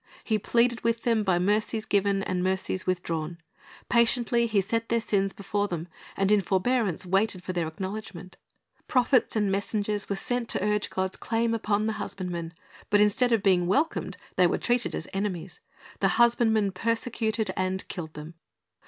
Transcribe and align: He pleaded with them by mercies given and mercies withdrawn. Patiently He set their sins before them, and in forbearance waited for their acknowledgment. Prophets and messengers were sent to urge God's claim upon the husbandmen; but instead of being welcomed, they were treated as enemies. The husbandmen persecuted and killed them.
He 0.23 0.39
pleaded 0.39 0.81
with 0.83 1.03
them 1.03 1.21
by 1.23 1.37
mercies 1.37 1.85
given 1.85 2.23
and 2.23 2.43
mercies 2.43 2.87
withdrawn. 2.87 3.37
Patiently 3.87 4.47
He 4.47 4.59
set 4.59 4.89
their 4.89 4.99
sins 4.99 5.31
before 5.31 5.67
them, 5.67 5.87
and 6.17 6.31
in 6.31 6.41
forbearance 6.41 7.05
waited 7.05 7.43
for 7.43 7.53
their 7.53 7.67
acknowledgment. 7.67 8.35
Prophets 8.87 9.35
and 9.35 9.51
messengers 9.51 10.09
were 10.09 10.15
sent 10.15 10.49
to 10.49 10.63
urge 10.63 10.89
God's 10.89 11.17
claim 11.17 11.53
upon 11.53 11.85
the 11.85 11.93
husbandmen; 12.01 12.55
but 12.89 12.99
instead 12.99 13.31
of 13.31 13.43
being 13.43 13.67
welcomed, 13.67 14.17
they 14.37 14.47
were 14.47 14.57
treated 14.57 14.95
as 14.95 15.07
enemies. 15.13 15.59
The 15.99 16.07
husbandmen 16.17 16.71
persecuted 16.71 17.51
and 17.55 17.87
killed 17.87 18.15
them. 18.15 18.33